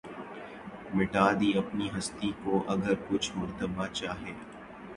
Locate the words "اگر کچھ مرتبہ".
2.73-3.85